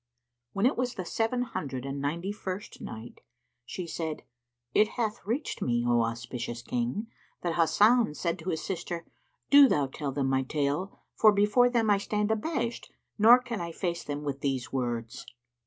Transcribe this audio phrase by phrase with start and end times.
[0.53, 3.21] When it was the Seven Hundred and Ninety first Night,
[3.67, 4.23] She said,
[4.73, 7.05] It hath reached me, O auspicious King,
[7.43, 9.05] that Hasan said to his sister,
[9.51, 13.71] "Do thou tell them my tale, for before them I stand abashed nor can I
[13.71, 15.23] face them with these words."